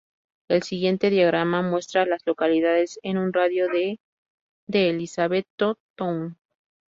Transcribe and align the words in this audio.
El 0.47 0.63
siguiente 0.63 1.11
diagrama 1.11 1.61
muestra 1.61 2.01
a 2.01 2.05
las 2.07 2.25
localidades 2.25 2.99
en 3.03 3.19
un 3.19 3.31
radio 3.31 3.67
de 3.67 3.99
de 4.65 4.89
Elizabethtown. 4.89 6.39